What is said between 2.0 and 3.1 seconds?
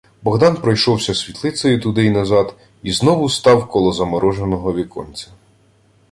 й назад і